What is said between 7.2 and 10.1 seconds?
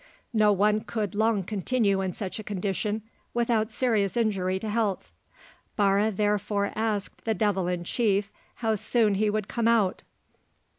the devil in chief how soon he would come out.